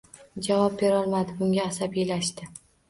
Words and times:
Javob 0.47 0.79
berolmadim, 0.81 1.39
bunga 1.45 1.69
asabiylashdi 1.69 2.55